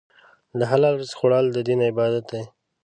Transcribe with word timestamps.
د 0.57 0.59
حلال 0.71 0.93
رزق 1.01 1.15
خوړل 1.19 1.45
د 1.53 1.57
دین 1.67 1.79
عبادت 1.89 2.25
دی. 2.31 2.43